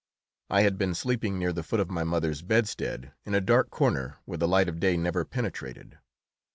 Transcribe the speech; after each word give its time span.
I 0.49 0.61
had 0.63 0.79
been 0.79 0.95
sleeping 0.95 1.37
near 1.37 1.53
the 1.53 1.61
foot 1.61 1.79
of 1.79 1.91
my 1.91 2.03
mother's 2.03 2.41
bedstead, 2.41 3.11
in 3.23 3.35
a 3.35 3.39
dark 3.39 3.69
corner 3.69 4.17
where 4.25 4.39
the 4.39 4.47
light 4.47 4.67
of 4.67 4.79
day 4.79 4.97
never 4.97 5.23
penetrated. 5.25 5.99